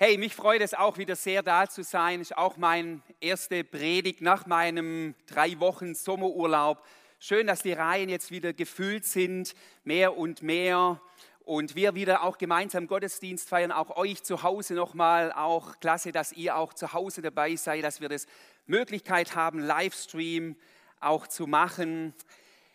[0.00, 2.20] Hey, mich freut es auch wieder sehr da zu sein.
[2.20, 6.86] Ist auch meine erste Predigt nach meinem drei Wochen Sommerurlaub.
[7.18, 11.00] Schön, dass die Reihen jetzt wieder gefüllt sind, mehr und mehr.
[11.44, 15.32] Und wir wieder auch gemeinsam Gottesdienst feiern, auch euch zu Hause nochmal.
[15.32, 18.28] Auch klasse, dass ihr auch zu Hause dabei seid, dass wir das
[18.68, 20.54] Möglichkeit haben, Livestream
[21.00, 22.14] auch zu machen.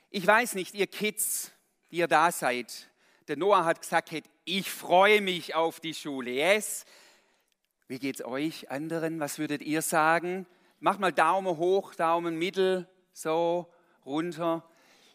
[0.09, 1.53] Ich weiß nicht, ihr Kids,
[1.89, 2.89] die ihr da seid.
[3.29, 4.11] Der Noah hat gesagt,
[4.43, 6.31] ich freue mich auf die Schule.
[6.31, 6.85] Yes.
[7.87, 9.19] Wie geht es euch anderen?
[9.19, 10.47] Was würdet ihr sagen?
[10.79, 13.67] Macht mal Daumen hoch, Daumen mittel, so
[14.05, 14.63] runter.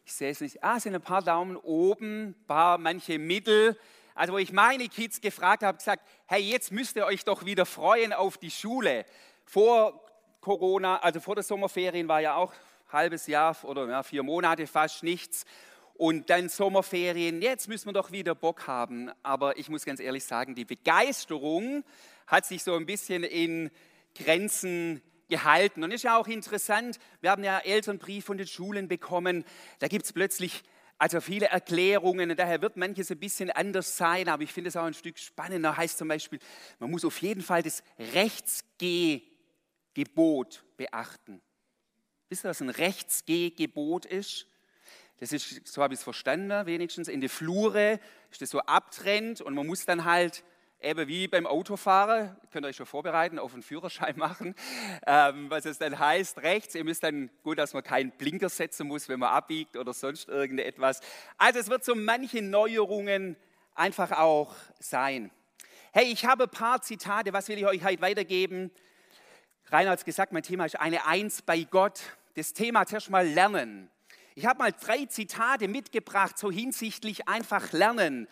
[0.04, 0.62] Ich sehe es nicht.
[0.62, 3.78] Ah, es sind ein paar Daumen oben, paar, manche mittel.
[4.14, 7.64] Also wo ich meine Kids gefragt habe, gesagt, hey, jetzt müsst ihr euch doch wieder
[7.64, 9.06] freuen auf die Schule.
[9.46, 10.04] Vor
[10.42, 14.66] Corona, also vor der Sommerferien war ja auch ein halbes Jahr oder ja, vier Monate
[14.66, 15.46] fast nichts.
[15.94, 19.10] Und dann Sommerferien, jetzt müssen wir doch wieder Bock haben.
[19.22, 21.82] Aber ich muss ganz ehrlich sagen, die Begeisterung
[22.28, 23.72] hat sich so ein bisschen in
[24.14, 25.82] Grenzen gehalten.
[25.82, 29.44] Und ist ja auch interessant, wir haben ja Elternbrief von den Schulen bekommen,
[29.80, 30.62] da gibt es plötzlich
[31.00, 34.82] also viele Erklärungen daher wird manches ein bisschen anders sein, aber ich finde es auch
[34.82, 35.76] ein Stück spannender.
[35.76, 36.40] Heißt zum Beispiel,
[36.80, 41.40] man muss auf jeden Fall das Rechtsgehgebot beachten.
[42.28, 44.48] Wisst ihr, was ein Rechtsgehgebot ist?
[45.18, 48.00] Das ist, so habe ich es verstanden, wenigstens in der Flure
[48.32, 50.42] ist das so abtrennt und man muss dann halt
[50.80, 54.54] eben wie beim Autofahren, könnt ihr euch schon vorbereiten, auf einen Führerschein machen,
[55.06, 58.86] ähm, was es dann heißt, rechts, ihr müsst dann, gut, dass man keinen Blinker setzen
[58.86, 61.00] muss, wenn man abbiegt oder sonst irgendetwas.
[61.36, 63.36] Also es wird so manche Neuerungen
[63.74, 65.30] einfach auch sein.
[65.92, 68.70] Hey, ich habe ein paar Zitate, was will ich euch heute weitergeben?
[69.70, 72.00] Rainer hat es gesagt, mein Thema ist eine Eins bei Gott.
[72.34, 73.90] Das Thema zuerst mal Lernen.
[74.34, 78.28] Ich habe mal drei Zitate mitgebracht, so hinsichtlich einfach Lernen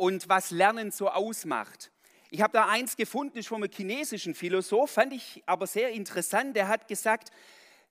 [0.00, 1.92] und was Lernen so ausmacht.
[2.30, 6.56] Ich habe da eins gefunden, ist vom chinesischen Philosoph, fand ich aber sehr interessant.
[6.56, 7.30] Der hat gesagt,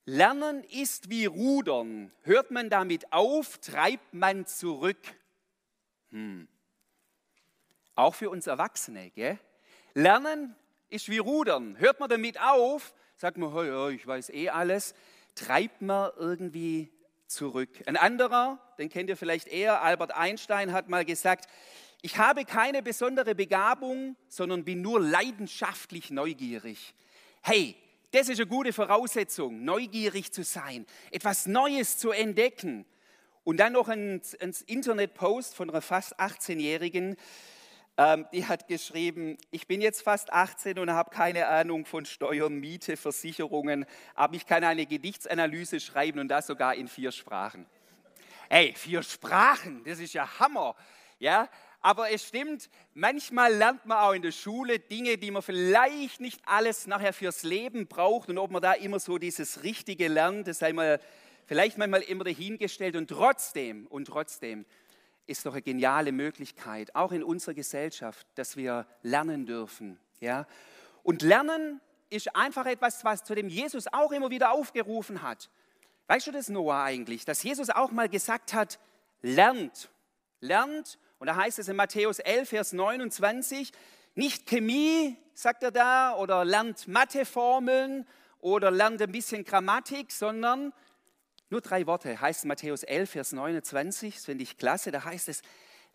[0.06, 2.12] Lernen ist wie Rudern.
[2.24, 4.98] Hört man damit auf, treibt man zurück.
[6.10, 6.48] Hm.
[7.94, 9.12] Auch für uns Erwachsene.
[9.12, 9.38] Gell?
[9.94, 10.56] Lernen
[10.90, 11.78] ist wie Rudern.
[11.78, 14.96] Hört man damit auf, sagt man, oh ich weiß eh alles,
[15.36, 16.92] treibt man irgendwie
[17.28, 17.70] zurück.
[17.86, 21.48] Ein anderer, den kennt ihr vielleicht eher, Albert Einstein hat mal gesagt,
[22.02, 26.94] ich habe keine besondere Begabung, sondern bin nur leidenschaftlich neugierig.
[27.42, 27.76] Hey,
[28.12, 32.86] das ist eine gute Voraussetzung, neugierig zu sein, etwas Neues zu entdecken.
[33.44, 37.18] Und dann noch ein, ein Internetpost von einer fast 18-Jährigen,
[37.98, 42.60] ähm, die hat geschrieben, ich bin jetzt fast 18 und habe keine Ahnung von Steuern,
[42.60, 43.86] Miete, Versicherungen,
[44.16, 47.66] aber ich kann eine Gedichtsanalyse schreiben und das sogar in vier Sprachen.
[48.50, 50.76] Hey, vier Sprachen, das ist ja Hammer.
[51.20, 51.50] Ja,
[51.82, 56.42] aber es stimmt, manchmal lernt man auch in der Schule Dinge, die man vielleicht nicht
[56.46, 60.60] alles nachher fürs Leben braucht und ob man da immer so dieses Richtige lernt, das
[60.60, 61.00] sei mal
[61.46, 64.66] vielleicht manchmal immer dahingestellt und trotzdem, und trotzdem
[65.26, 70.00] ist doch eine geniale Möglichkeit, auch in unserer Gesellschaft, dass wir lernen dürfen.
[70.20, 70.48] Ja?
[71.04, 71.80] Und Lernen
[72.10, 75.50] ist einfach etwas, was zu dem Jesus auch immer wieder aufgerufen hat.
[76.08, 77.26] Weißt du das, Noah, eigentlich?
[77.26, 78.80] Dass Jesus auch mal gesagt hat,
[79.22, 79.90] lernt,
[80.40, 80.98] lernt.
[81.20, 83.72] Und da heißt es in Matthäus 11, Vers 29,
[84.16, 88.08] nicht Chemie, sagt er da, oder lernt Matheformeln
[88.40, 90.74] oder lernt ein bisschen Grammatik, sondern
[91.50, 95.42] nur drei Worte heißt Matthäus 11, Vers 29, das finde ich klasse, da heißt es,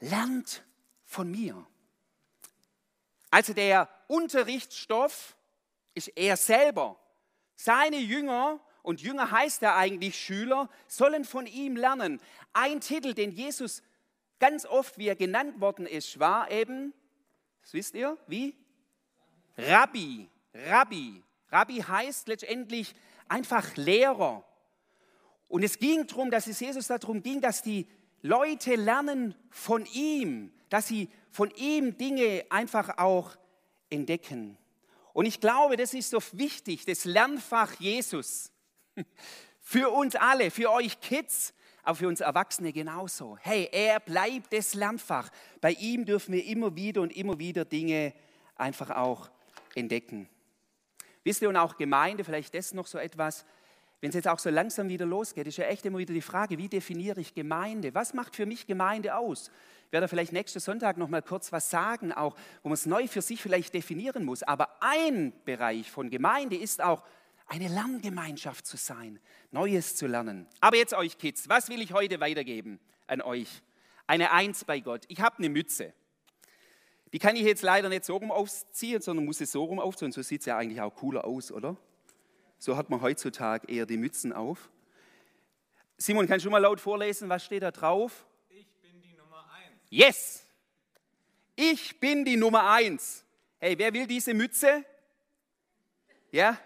[0.00, 0.62] lernt
[1.04, 1.66] von mir.
[3.30, 5.36] Also der Unterrichtsstoff
[5.94, 6.98] ist er selber.
[7.56, 12.20] Seine Jünger, und Jünger heißt er eigentlich Schüler, sollen von ihm lernen.
[12.52, 13.82] Ein Titel, den Jesus
[14.44, 16.92] ganz oft, wie er genannt worden ist, war eben,
[17.62, 18.54] das wisst ihr, wie?
[19.56, 20.28] Rabbi.
[20.52, 21.22] Rabbi.
[21.50, 22.94] Rabbi heißt letztendlich
[23.26, 24.44] einfach Lehrer.
[25.48, 27.88] Und es ging darum, dass es Jesus darum ging, dass die
[28.20, 33.38] Leute lernen von ihm, dass sie von ihm Dinge einfach auch
[33.88, 34.58] entdecken.
[35.14, 38.52] Und ich glaube, das ist so wichtig, das Lernfach Jesus.
[39.62, 41.54] Für uns alle, für euch Kids,
[41.84, 43.36] aber für uns Erwachsene genauso.
[43.40, 45.30] Hey, er bleibt das Lernfach.
[45.60, 48.14] Bei ihm dürfen wir immer wieder und immer wieder Dinge
[48.56, 49.30] einfach auch
[49.74, 50.28] entdecken.
[51.22, 53.44] Wisst ihr, und auch Gemeinde, vielleicht das noch so etwas,
[54.00, 56.58] wenn es jetzt auch so langsam wieder losgeht, ist ja echt immer wieder die Frage,
[56.58, 57.94] wie definiere ich Gemeinde?
[57.94, 59.50] Was macht für mich Gemeinde aus?
[59.86, 63.08] Ich werde vielleicht nächsten Sonntag noch mal kurz was sagen, auch wo man es neu
[63.08, 64.42] für sich vielleicht definieren muss.
[64.42, 67.02] Aber ein Bereich von Gemeinde ist auch
[67.46, 69.20] eine Lerngemeinschaft zu sein,
[69.50, 70.46] Neues zu lernen.
[70.60, 73.62] Aber jetzt euch Kids, was will ich heute weitergeben an euch?
[74.06, 75.04] Eine Eins bei Gott.
[75.08, 75.94] Ich habe eine Mütze.
[77.12, 80.12] Die kann ich jetzt leider nicht so rum aufziehen, sondern muss es so rum aufziehen.
[80.12, 81.76] So sieht es ja eigentlich auch cooler aus, oder?
[82.58, 84.70] So hat man heutzutage eher die Mützen auf.
[85.96, 88.26] Simon, kannst du mal laut vorlesen, was steht da drauf?
[88.48, 89.80] Ich bin die Nummer eins.
[89.90, 90.46] Yes!
[91.54, 93.24] Ich bin die Nummer eins.
[93.60, 94.84] Hey, wer will diese Mütze?
[96.32, 96.58] Ja?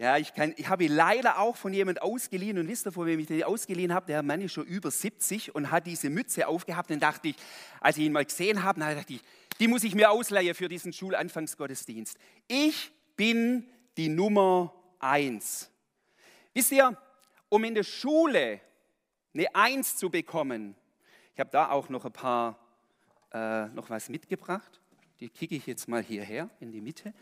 [0.00, 3.20] Ja, ich, kann, ich habe leider auch von jemand ausgeliehen und wisst ihr, von wem
[3.20, 4.06] ich die ausgeliehen habe?
[4.06, 6.90] Der Mann ist schon über 70 und hat diese Mütze aufgehabt.
[6.90, 7.36] Und dachte ich,
[7.82, 9.20] als ich ihn mal gesehen habe, dachte ich,
[9.58, 12.16] die muss ich mir ausleihen für diesen Schulanfangsgottesdienst.
[12.48, 13.68] Ich bin
[13.98, 15.70] die Nummer eins.
[16.54, 16.96] Wisst ihr,
[17.50, 18.58] um in der Schule
[19.34, 20.76] eine Eins zu bekommen,
[21.34, 22.58] ich habe da auch noch ein paar,
[23.34, 24.80] äh, noch was mitgebracht.
[25.20, 27.12] Die kicke ich jetzt mal hierher in die Mitte.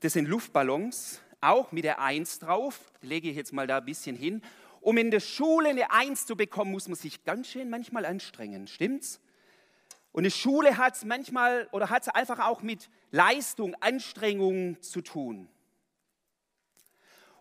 [0.00, 4.16] Das sind Luftballons auch mit der Eins drauf, lege ich jetzt mal da ein bisschen
[4.16, 4.42] hin.
[4.80, 8.66] Um in der Schule eine Eins zu bekommen, muss man sich ganz schön manchmal anstrengen,
[8.66, 9.20] stimmt's?
[10.12, 15.00] Und eine Schule hat es manchmal oder hat es einfach auch mit Leistung, Anstrengung zu
[15.00, 15.48] tun.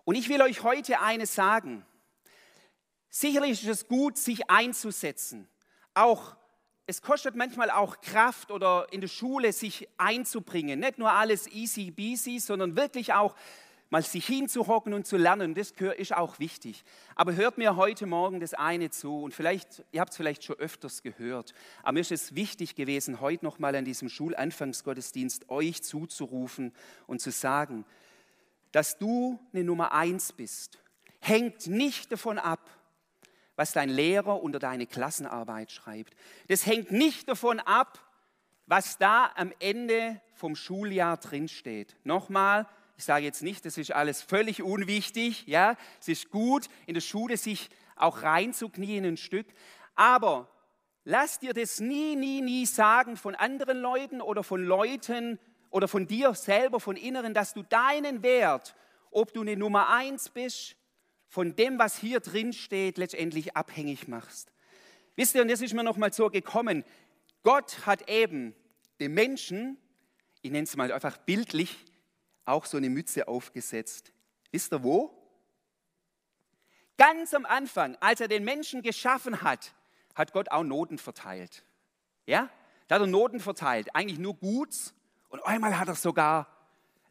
[0.06, 1.86] Und ich will euch heute eines sagen.
[3.10, 5.50] Sicherlich ist es gut, sich einzusetzen.
[5.94, 6.38] Auch
[6.86, 10.80] es kostet manchmal auch Kraft oder in der Schule sich einzubringen.
[10.80, 13.36] Nicht nur alles easy beasy, sondern wirklich auch
[13.92, 16.84] mal sich hinzuhocken und zu lernen, das ist auch wichtig.
[17.14, 20.56] Aber hört mir heute Morgen das eine zu und vielleicht, ihr habt es vielleicht schon
[20.56, 21.54] öfters gehört,
[21.84, 26.74] aber mir ist es wichtig gewesen, heute nochmal an diesem Schulanfangsgottesdienst euch zuzurufen
[27.06, 27.86] und zu sagen,
[28.72, 30.80] dass du eine Nummer eins bist,
[31.20, 32.70] hängt nicht davon ab,
[33.58, 36.16] was dein Lehrer unter deine Klassenarbeit schreibt.
[36.48, 38.00] Das hängt nicht davon ab,
[38.68, 41.98] was da am Ende vom Schuljahr drinsteht.
[42.06, 42.68] Nochmal,
[43.02, 45.48] ich sage jetzt nicht, das ist alles völlig unwichtig.
[45.48, 49.48] Ja, es ist gut, in der Schule sich auch reinzuknien ein Stück.
[49.96, 50.48] Aber
[51.04, 55.40] lass dir das nie, nie, nie sagen von anderen Leuten oder von Leuten
[55.72, 58.76] oder von dir selber, von Inneren, dass du deinen Wert,
[59.10, 60.76] ob du eine Nummer eins bist,
[61.28, 64.52] von dem, was hier drin steht, letztendlich abhängig machst.
[65.16, 66.84] Wisst ihr, und das ist mir nochmal so gekommen,
[67.42, 68.54] Gott hat eben
[69.00, 69.78] dem Menschen,
[70.44, 71.84] ich nenne es mal einfach bildlich,
[72.46, 74.12] auch so eine Mütze aufgesetzt.
[74.52, 75.18] Wisst ihr wo?
[76.98, 79.74] Ganz am Anfang, als er den Menschen geschaffen hat,
[80.14, 81.64] hat Gott auch Noten verteilt.
[82.26, 82.50] Ja?
[82.88, 84.94] Da hat er Noten verteilt, eigentlich nur Guts
[85.30, 86.48] und einmal hat er sogar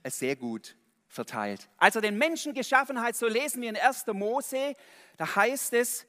[0.03, 0.77] es sehr gut
[1.09, 1.69] verteilt.
[1.77, 4.07] Als er den Menschen geschaffen hat, so lesen wir in 1.
[4.13, 4.77] Mose,
[5.17, 6.07] da heißt es,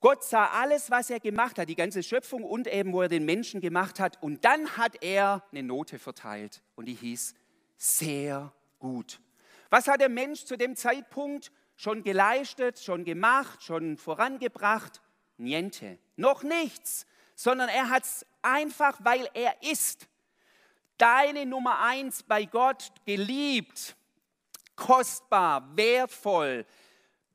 [0.00, 3.24] Gott sah alles, was er gemacht hat, die ganze Schöpfung und eben, wo er den
[3.24, 4.22] Menschen gemacht hat.
[4.22, 7.34] Und dann hat er eine Note verteilt und die hieß
[7.78, 9.20] sehr gut.
[9.70, 15.00] Was hat der Mensch zu dem Zeitpunkt schon geleistet, schon gemacht, schon vorangebracht?
[15.36, 20.08] Niente, noch nichts, sondern er hat es einfach, weil er ist.
[20.98, 23.94] Deine Nummer eins bei Gott geliebt,
[24.74, 26.66] kostbar, wertvoll,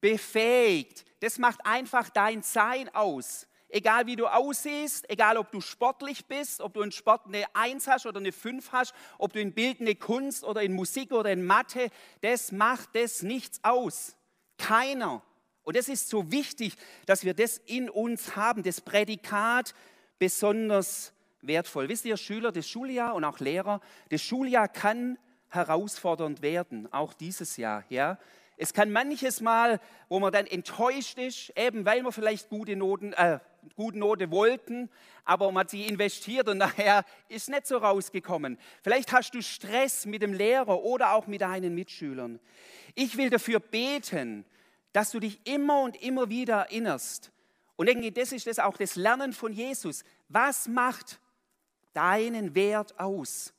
[0.02, 1.06] befähigt.
[1.22, 3.48] Das macht einfach dein Sein aus.
[3.76, 7.88] Egal wie du aussiehst, egal ob du sportlich bist, ob du in Sport eine 1
[7.88, 11.32] hast oder eine 5 hast, ob du in Bild eine Kunst oder in Musik oder
[11.32, 11.90] in Mathe,
[12.22, 14.16] das macht das nichts aus.
[14.60, 15.24] Keiner.
[15.64, 16.76] Und es ist so wichtig,
[17.08, 19.74] dass wir das in uns haben, das Prädikat
[20.20, 21.12] besonders
[21.42, 21.90] wertvoll.
[21.90, 25.18] Wisst ihr, Schüler, das Schuljahr und auch Lehrer, das Schuljahr kann
[25.50, 27.86] herausfordernd werden, auch dieses Jahr.
[27.90, 28.20] Ja?
[28.56, 33.14] Es kann manches Mal, wo man dann enttäuscht ist, eben weil wir vielleicht gute Noten,
[33.14, 33.40] äh,
[33.76, 34.90] gute Note wollten,
[35.26, 38.58] aber man hat sie investiert und nachher ist nicht so rausgekommen.
[38.82, 42.40] Vielleicht hast du Stress mit dem Lehrer oder auch mit deinen Mitschülern.
[42.96, 44.46] Ich will dafür beten,
[44.92, 47.32] dass du dich immer und immer wieder erinnerst.
[47.76, 50.04] Und denke, das ist das auch das Lernen von Jesus.
[50.30, 51.20] Was macht
[51.94, 53.54] deinen Wert aus?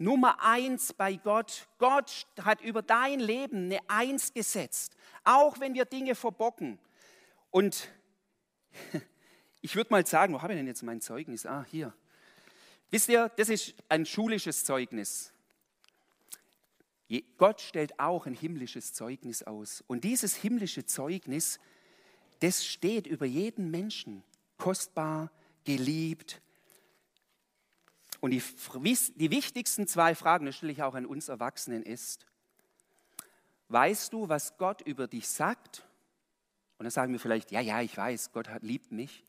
[0.00, 1.68] Nummer eins bei Gott.
[1.78, 6.78] Gott hat über dein Leben eine Eins gesetzt, auch wenn wir Dinge verbocken.
[7.50, 7.90] Und
[9.60, 11.46] ich würde mal sagen, wo habe ich denn jetzt mein Zeugnis?
[11.46, 11.92] Ah, hier.
[12.90, 15.32] Wisst ihr, das ist ein schulisches Zeugnis.
[17.38, 19.82] Gott stellt auch ein himmlisches Zeugnis aus.
[19.86, 21.58] Und dieses himmlische Zeugnis,
[22.40, 24.22] das steht über jeden Menschen.
[24.56, 25.30] Kostbar,
[25.64, 26.40] geliebt,
[28.20, 28.42] und die,
[29.16, 32.26] die wichtigsten zwei Fragen, das stelle ich auch an uns Erwachsenen, ist,
[33.68, 35.86] weißt du, was Gott über dich sagt?
[36.78, 39.24] Und dann sagen wir vielleicht, ja, ja, ich weiß, Gott hat, liebt mich.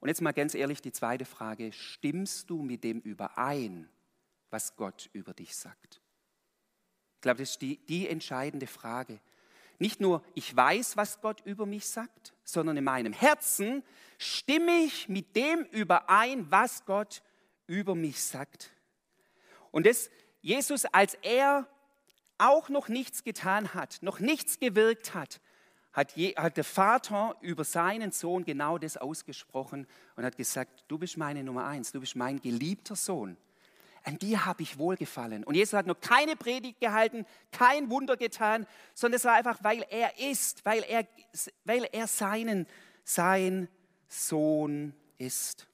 [0.00, 3.88] Und jetzt mal ganz ehrlich die zweite Frage, stimmst du mit dem überein,
[4.50, 6.00] was Gott über dich sagt?
[7.14, 9.20] Ich glaube, das ist die, die entscheidende Frage.
[9.78, 13.82] Nicht nur, ich weiß, was Gott über mich sagt, sondern in meinem Herzen
[14.18, 17.22] stimme ich mit dem überein, was Gott
[17.66, 18.70] über mich sagt.
[19.70, 20.10] Und das,
[20.40, 21.68] Jesus, als er
[22.38, 25.40] auch noch nichts getan hat, noch nichts gewirkt hat,
[25.96, 30.98] hat, je, hat der Vater über seinen Sohn genau das ausgesprochen und hat gesagt, du
[30.98, 33.38] bist meine Nummer eins, du bist mein geliebter Sohn.
[34.04, 35.42] An dir habe ich wohlgefallen.
[35.42, 39.86] Und Jesus hat noch keine Predigt gehalten, kein Wunder getan, sondern es war einfach, weil
[39.88, 41.06] er ist, weil er,
[41.64, 42.66] weil er seinen,
[43.02, 43.66] sein
[44.06, 45.66] Sohn ist.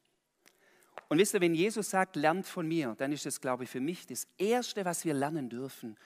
[1.08, 3.80] Und wisst ihr, wenn Jesus sagt, lernt von mir, dann ist das, glaube ich, für
[3.80, 5.98] mich das Erste, was wir lernen dürfen,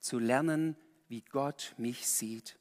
[0.00, 0.76] zu lernen,
[1.08, 2.58] wie Gott mich sieht.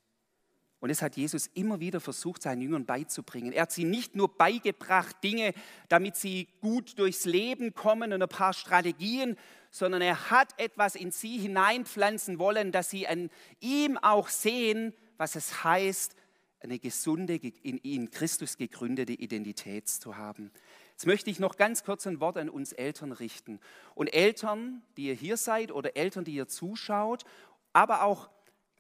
[0.82, 3.54] Und das hat Jesus immer wieder versucht, seinen Jüngern beizubringen.
[3.54, 5.54] Er hat sie nicht nur beigebracht, Dinge,
[5.90, 9.38] damit sie gut durchs Leben kommen und ein paar Strategien,
[9.70, 15.36] sondern er hat etwas in sie hineinpflanzen wollen, dass sie an ihm auch sehen, was
[15.36, 16.16] es heißt,
[16.62, 20.52] eine gesunde, in, in Christus gegründete Identität zu haben.
[20.92, 23.60] Jetzt möchte ich noch ganz kurz ein Wort an uns Eltern richten.
[23.94, 27.24] Und Eltern, die ihr hier seid oder Eltern, die ihr zuschaut,
[27.72, 28.30] aber auch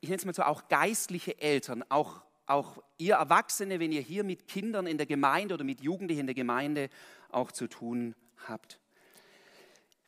[0.02, 4.24] ich nenne es mal so, auch geistliche Eltern, auch, auch ihr Erwachsene, wenn ihr hier
[4.24, 6.90] mit Kindern in der Gemeinde oder mit Jugendlichen in der Gemeinde
[7.30, 8.16] auch zu tun
[8.48, 8.80] habt.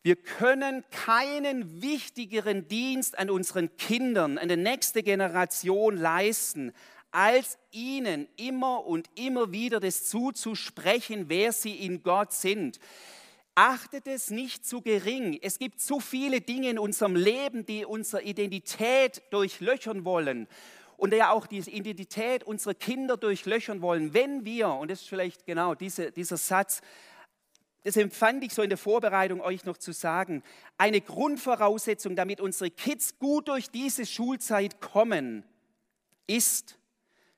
[0.02, 6.74] Wir können keinen wichtigeren Dienst an unseren Kindern, an der nächsten Generation leisten,
[7.12, 12.80] als ihnen immer und immer wieder das zuzusprechen, wer sie in Gott sind.
[13.56, 15.38] Achtet es nicht zu gering.
[15.42, 20.48] Es gibt zu viele Dinge in unserem Leben, die unsere Identität durchlöchern wollen
[20.98, 24.14] und ja auch die Identität unserer Kinder durchlöchern wollen.
[24.14, 26.82] Wenn wir, und das ist vielleicht genau diese, dieser Satz,
[27.84, 30.42] das empfand ich so in der Vorbereitung, euch noch zu sagen,
[30.78, 35.44] eine Grundvoraussetzung, damit unsere Kids gut durch diese Schulzeit kommen,
[36.26, 36.78] ist,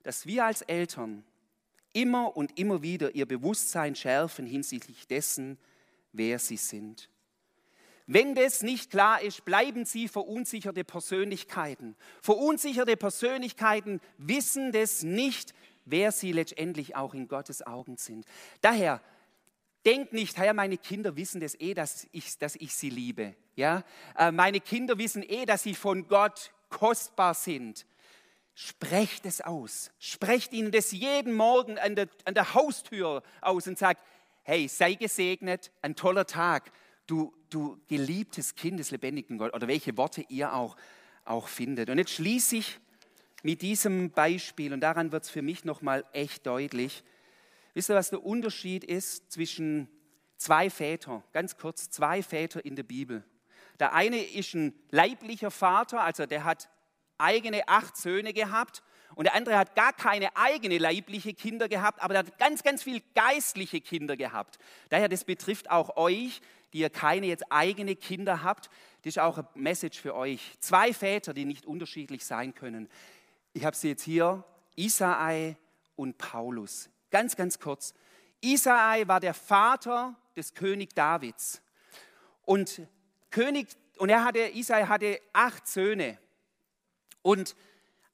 [0.04, 1.24] dass wir als Eltern
[1.92, 5.58] immer und immer wieder ihr Bewusstsein schärfen hinsichtlich dessen,
[6.12, 7.08] wer sie sind.
[8.06, 11.96] Wenn das nicht klar ist, bleiben sie verunsicherte Persönlichkeiten.
[12.22, 18.24] Verunsicherte Persönlichkeiten wissen das nicht, wer sie letztendlich auch in Gottes Augen sind.
[18.60, 19.00] Daher
[19.84, 23.34] denkt nicht, Herr, meine Kinder wissen das eh, dass ich, dass ich sie liebe.
[23.56, 23.82] Ja?
[24.16, 27.86] Äh, meine Kinder wissen eh, dass sie von Gott kostbar sind.
[28.54, 29.90] Sprecht es aus.
[29.98, 34.02] Sprecht ihnen das jeden Morgen an der, an der Haustür aus und sagt,
[34.46, 36.70] hey, sei gesegnet, ein toller Tag,
[37.08, 40.76] du, du geliebtes Kind des lebendigen Gott oder welche Worte ihr auch,
[41.24, 41.90] auch findet.
[41.90, 42.78] Und jetzt schließe ich
[43.42, 47.02] mit diesem Beispiel und daran wird es für mich nochmal echt deutlich.
[47.74, 49.88] Wisst ihr, was der Unterschied ist zwischen
[50.36, 51.24] zwei Vätern?
[51.32, 53.24] Ganz kurz, zwei Väter in der Bibel.
[53.80, 56.68] Der eine ist ein leiblicher Vater, also der hat
[57.18, 58.82] eigene acht Söhne gehabt
[59.14, 62.82] und der andere hat gar keine eigene leibliche Kinder gehabt, aber er hat ganz, ganz
[62.82, 64.58] viel geistliche Kinder gehabt.
[64.90, 66.42] Daher, das betrifft auch euch,
[66.72, 68.68] die ihr keine jetzt eigene Kinder habt.
[69.02, 70.56] Das ist auch ein Message für euch.
[70.60, 72.90] Zwei Väter, die nicht unterschiedlich sein können.
[73.54, 74.44] Ich habe sie jetzt hier,
[74.74, 75.56] Isai
[75.94, 76.90] und Paulus.
[77.10, 77.94] Ganz, ganz kurz.
[78.42, 81.62] Isai war der Vater des König Davids.
[82.42, 82.82] Und
[83.30, 86.18] König, und er hatte, Isai hatte acht Söhne.
[87.26, 87.56] Und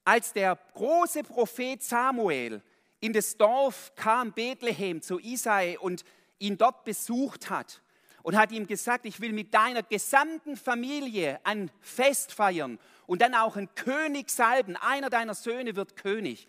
[0.06, 2.62] als der große Prophet Samuel
[2.98, 6.02] in das Dorf kam, Bethlehem, zu Isai und
[6.38, 7.82] ihn dort besucht hat
[8.22, 13.34] und hat ihm gesagt, ich will mit deiner gesamten Familie ein Fest feiern und dann
[13.34, 16.48] auch einen König salben, einer deiner Söhne wird König,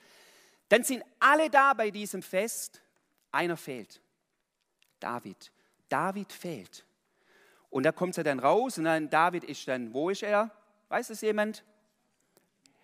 [0.69, 2.81] dann sind alle da bei diesem Fest,
[3.33, 3.99] einer fehlt,
[5.01, 5.51] David.
[5.89, 6.85] David fehlt.
[7.69, 10.49] Und da kommt er dann raus und dann David ist dann, wo ist er?
[10.87, 11.65] Weiß es jemand?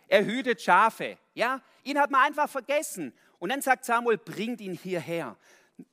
[0.10, 1.18] Er hütet Schafe.
[1.34, 3.14] Ja, ihn hat man einfach vergessen.
[3.38, 5.38] Und dann sagt Samuel, bringt ihn hierher.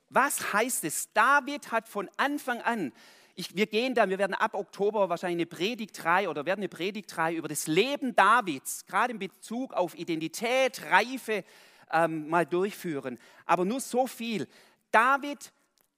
[0.08, 1.12] Was heißt es?
[1.12, 2.92] David hat von Anfang an,
[3.38, 7.36] ich, wir gehen da, wir werden ab Oktober wahrscheinlich eine Predigtreihe oder werden eine Predigtreihe
[7.36, 11.44] über das Leben Davids, gerade in Bezug auf Identität, Reife,
[11.92, 13.18] ähm, mal durchführen.
[13.44, 14.48] Aber nur so viel.
[14.90, 15.52] David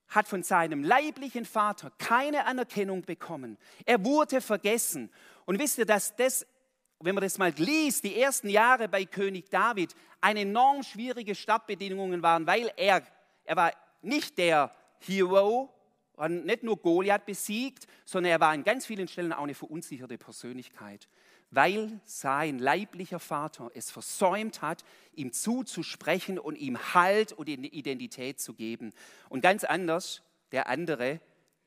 [0.08, 3.56] hat von seinem leiblichen Vater keine Anerkennung bekommen.
[3.84, 5.10] Er wurde vergessen.
[5.44, 6.44] Und wisst ihr, dass das
[7.00, 12.22] wenn man das mal liest, die ersten Jahre bei König David, eine enorm schwierige Startbedingungen
[12.22, 13.02] waren, weil er,
[13.44, 15.72] er war nicht der Hero,
[16.16, 20.18] hat nicht nur Goliath besiegt, sondern er war an ganz vielen Stellen auch eine verunsicherte
[20.18, 21.08] Persönlichkeit,
[21.50, 28.54] weil sein leiblicher Vater es versäumt hat, ihm zuzusprechen und ihm Halt und Identität zu
[28.54, 28.92] geben.
[29.28, 31.20] Und ganz anders, der andere,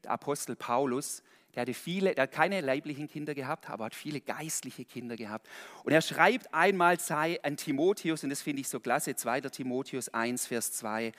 [0.03, 1.23] der Apostel Paulus,
[1.55, 5.47] der hatte viele, der hat keine leiblichen Kinder gehabt, aber hat viele geistliche Kinder gehabt.
[5.83, 6.97] Und er schreibt einmal
[7.43, 9.41] an Timotheus, und das finde ich so klasse, 2.
[9.41, 11.11] Timotheus 1, Vers 2,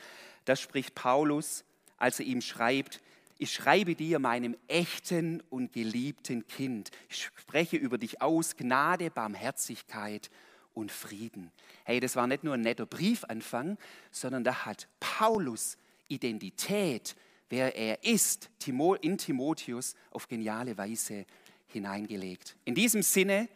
[0.45, 1.65] da spricht Paulus,
[1.99, 3.01] als er ihm schreibt,
[3.39, 6.91] Ich schreibe dir, meinem echten und geliebten Kind.
[7.09, 10.31] Ich spreche über dich aus Gnade, Barmherzigkeit
[10.75, 11.51] und Frieden.
[11.85, 13.79] Hey, das war nicht nur ein netter Briefanfang,
[14.11, 15.77] sondern da hat Paulus
[16.09, 17.17] Identität,
[17.53, 18.49] wer er ist,
[19.03, 21.27] in Timotheus auf geniale Weise
[21.67, 22.57] hineingelegt.
[22.65, 23.47] In diesem Sinne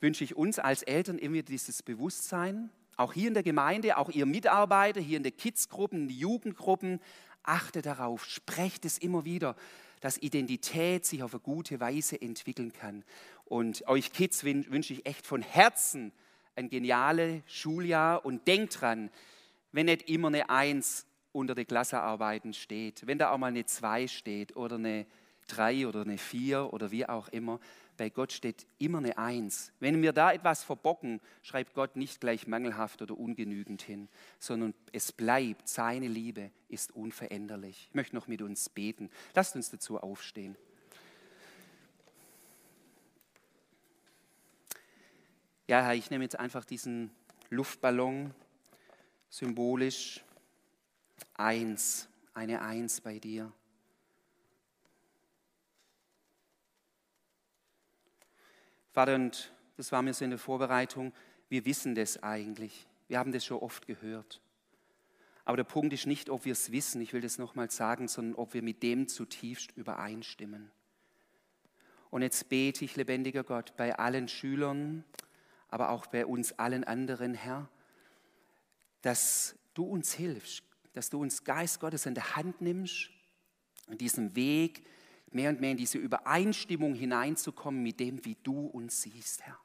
[0.00, 4.26] wünsche ich uns als Eltern immer dieses Bewusstsein, auch hier in der Gemeinde, auch ihr
[4.26, 7.00] Mitarbeiter, hier in den Kidsgruppen, in den Jugendgruppen,
[7.44, 9.54] achte darauf, sprecht es immer wieder,
[10.00, 13.04] dass Identität sich auf eine gute Weise entwickeln kann.
[13.44, 16.10] Und euch Kids wünsche ich echt von Herzen
[16.56, 19.08] ein geniales Schuljahr und denkt dran,
[19.70, 24.06] wenn nicht immer eine Eins unter den Klassearbeiten steht, wenn da auch mal eine Zwei
[24.06, 25.06] steht oder eine
[25.48, 27.60] Drei oder eine Vier oder wie auch immer,
[27.96, 29.72] bei Gott steht immer eine Eins.
[29.78, 35.12] Wenn wir da etwas verbocken, schreibt Gott nicht gleich mangelhaft oder ungenügend hin, sondern es
[35.12, 37.88] bleibt, seine Liebe ist unveränderlich.
[37.90, 39.10] Ich möchte noch mit uns beten.
[39.34, 40.56] Lasst uns dazu aufstehen.
[45.66, 47.10] Ja, Herr, ich nehme jetzt einfach diesen
[47.50, 48.34] Luftballon
[49.30, 50.24] symbolisch
[51.34, 53.52] eins, eine Eins bei dir.
[58.92, 61.12] Vater, und das war mir so in der Vorbereitung,
[61.48, 62.86] wir wissen das eigentlich.
[63.08, 64.40] Wir haben das schon oft gehört.
[65.44, 68.34] Aber der Punkt ist nicht, ob wir es wissen, ich will das nochmal sagen, sondern
[68.36, 70.70] ob wir mit dem zutiefst übereinstimmen.
[72.10, 75.04] Und jetzt bete ich, lebendiger Gott, bei allen Schülern,
[75.68, 77.68] aber auch bei uns allen anderen, Herr,
[79.02, 80.64] dass du uns hilfst,
[80.94, 83.10] dass du uns Geist Gottes in der Hand nimmst,
[83.88, 84.86] in diesem Weg,
[85.30, 89.58] mehr und mehr in diese Übereinstimmung hineinzukommen mit dem, wie du uns siehst, Herr.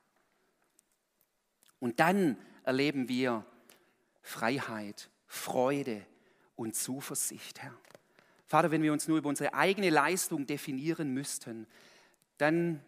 [1.80, 3.46] Und dann erleben wir
[4.22, 6.06] Freiheit, Freude
[6.56, 7.78] und Zuversicht, Herr.
[8.46, 11.68] Vater, wenn wir uns nur über unsere eigene Leistung definieren müssten,
[12.38, 12.84] dann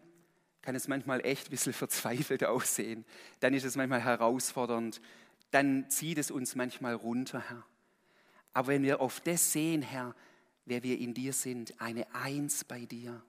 [0.64, 3.06] kann es manchmal echt ein bisschen verzweifelt aussehen.
[3.40, 5.01] Dann ist es manchmal herausfordernd.
[5.51, 7.64] Dann zieht es uns manchmal runter, Herr.
[8.53, 10.16] Aber wenn wir auf das sehen, Herr,
[10.66, 13.22] wer wir in dir sind, eine Eins bei dir.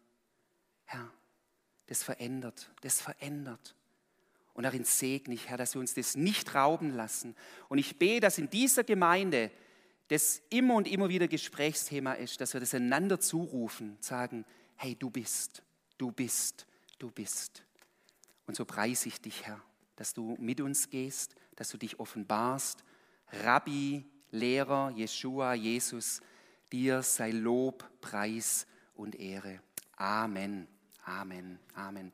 [0.85, 1.11] Herr,
[1.87, 3.75] das verändert, das verändert.
[4.55, 7.35] Und darin segne ich, Herr, dass wir uns das nicht rauben lassen.
[7.69, 9.51] Und ich bete, dass in dieser Gemeinde
[10.09, 14.45] das immer und immer wieder Gesprächsthema ist, dass wir das einander zurufen, sagen,
[14.77, 15.63] hey, du bist,
[15.97, 16.67] du bist,
[16.99, 17.65] du bist.
[18.47, 19.61] Und so preise ich dich, Herr,
[19.97, 22.85] dass du mit uns gehst, dass du dich offenbarst.
[23.45, 26.21] Rabbi, Lehrer, Jeshua, Jesus,
[26.73, 29.61] Dir sei Lob, Preis und Ehre.
[29.97, 30.67] Amen.
[31.05, 31.61] Amen.
[31.75, 32.11] Amen.